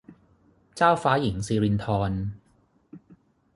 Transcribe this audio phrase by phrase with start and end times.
[0.75, 2.11] เจ้าฟ้าหญิงสิรินธร